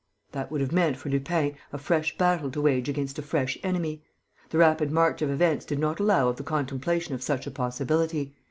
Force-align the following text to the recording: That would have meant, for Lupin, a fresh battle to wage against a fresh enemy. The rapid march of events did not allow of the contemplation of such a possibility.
That 0.31 0.49
would 0.49 0.61
have 0.61 0.71
meant, 0.71 0.97
for 0.97 1.09
Lupin, 1.09 1.55
a 1.71 1.77
fresh 1.77 2.17
battle 2.17 2.49
to 2.49 2.61
wage 2.61 2.89
against 2.89 3.19
a 3.19 3.21
fresh 3.21 3.55
enemy. 3.61 4.03
The 4.49 4.57
rapid 4.57 4.91
march 4.91 5.21
of 5.21 5.29
events 5.29 5.63
did 5.63 5.77
not 5.77 5.99
allow 5.99 6.27
of 6.29 6.37
the 6.37 6.43
contemplation 6.43 7.13
of 7.13 7.21
such 7.21 7.45
a 7.45 7.51
possibility. 7.51 8.33